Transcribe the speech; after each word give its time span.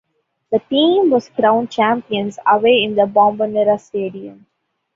The 0.51 0.57
team 0.57 1.11
was 1.11 1.29
crowned 1.29 1.69
champions 1.69 2.39
away 2.47 2.81
in 2.81 2.95
the 2.95 3.03
Bombonera 3.05 3.79
Stadium. 3.79 4.47